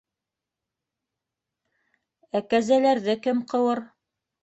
Ә 2.35 2.43
кәзәләрҙе 2.57 3.19
кем 3.29 3.49
ҡыуыр? 3.55 3.89